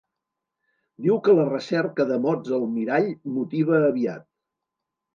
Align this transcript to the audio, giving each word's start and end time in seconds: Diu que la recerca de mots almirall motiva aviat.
Diu 1.07 1.19
que 1.27 1.35
la 1.41 1.45
recerca 1.51 2.07
de 2.13 2.19
mots 2.25 2.57
almirall 2.59 3.13
motiva 3.39 3.81
aviat. 3.95 4.29